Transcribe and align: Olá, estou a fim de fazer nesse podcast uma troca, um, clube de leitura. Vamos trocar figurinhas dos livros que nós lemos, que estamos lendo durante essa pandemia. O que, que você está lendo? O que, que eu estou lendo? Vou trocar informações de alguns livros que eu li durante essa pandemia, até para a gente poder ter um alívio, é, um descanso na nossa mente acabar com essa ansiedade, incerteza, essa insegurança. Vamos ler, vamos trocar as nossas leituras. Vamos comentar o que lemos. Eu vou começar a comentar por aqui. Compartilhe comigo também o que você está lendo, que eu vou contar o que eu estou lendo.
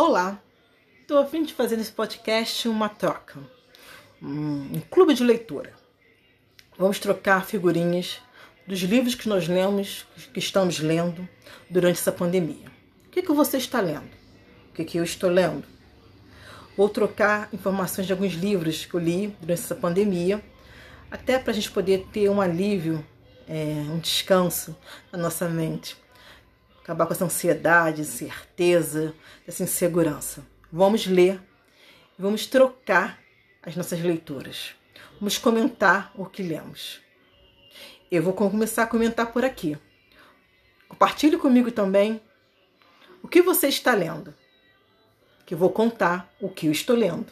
Olá, 0.00 0.40
estou 1.00 1.18
a 1.18 1.26
fim 1.26 1.42
de 1.42 1.52
fazer 1.52 1.76
nesse 1.76 1.90
podcast 1.90 2.68
uma 2.68 2.88
troca, 2.88 3.36
um, 4.22 4.80
clube 4.88 5.12
de 5.12 5.24
leitura. 5.24 5.72
Vamos 6.78 7.00
trocar 7.00 7.44
figurinhas 7.44 8.20
dos 8.64 8.78
livros 8.78 9.16
que 9.16 9.28
nós 9.28 9.48
lemos, 9.48 10.06
que 10.32 10.38
estamos 10.38 10.78
lendo 10.78 11.28
durante 11.68 11.98
essa 11.98 12.12
pandemia. 12.12 12.70
O 13.08 13.10
que, 13.10 13.22
que 13.22 13.32
você 13.32 13.56
está 13.56 13.80
lendo? 13.80 14.08
O 14.70 14.74
que, 14.74 14.84
que 14.84 14.98
eu 14.98 15.02
estou 15.02 15.28
lendo? 15.28 15.64
Vou 16.76 16.88
trocar 16.88 17.48
informações 17.52 18.06
de 18.06 18.12
alguns 18.12 18.34
livros 18.34 18.86
que 18.86 18.94
eu 18.94 19.00
li 19.00 19.36
durante 19.40 19.62
essa 19.62 19.74
pandemia, 19.74 20.40
até 21.10 21.40
para 21.40 21.50
a 21.50 21.54
gente 21.54 21.72
poder 21.72 22.06
ter 22.12 22.30
um 22.30 22.40
alívio, 22.40 23.04
é, 23.48 23.84
um 23.90 23.98
descanso 23.98 24.76
na 25.10 25.18
nossa 25.18 25.48
mente 25.48 25.96
acabar 26.88 27.04
com 27.04 27.12
essa 27.12 27.26
ansiedade, 27.26 28.00
incerteza, 28.00 29.14
essa 29.46 29.62
insegurança. 29.62 30.42
Vamos 30.72 31.06
ler, 31.06 31.38
vamos 32.18 32.46
trocar 32.46 33.20
as 33.62 33.76
nossas 33.76 34.00
leituras. 34.00 34.74
Vamos 35.20 35.36
comentar 35.36 36.10
o 36.14 36.24
que 36.24 36.42
lemos. 36.42 37.02
Eu 38.10 38.22
vou 38.22 38.32
começar 38.32 38.84
a 38.84 38.86
comentar 38.86 39.30
por 39.34 39.44
aqui. 39.44 39.76
Compartilhe 40.88 41.36
comigo 41.36 41.70
também 41.70 42.22
o 43.22 43.28
que 43.28 43.42
você 43.42 43.68
está 43.68 43.92
lendo, 43.92 44.34
que 45.44 45.52
eu 45.52 45.58
vou 45.58 45.68
contar 45.68 46.32
o 46.40 46.48
que 46.48 46.68
eu 46.68 46.72
estou 46.72 46.96
lendo. 46.96 47.30